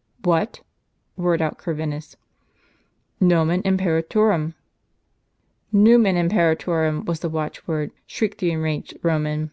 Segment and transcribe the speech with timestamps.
[0.16, 0.60] ''"* "What?"
[1.16, 2.16] roared out Corvinus."
[3.30, 4.52] Nomen Imperatorum.^'
[5.72, 9.50] "'Numen Imperatorum' was the watchword," shrieked the enraged Roman.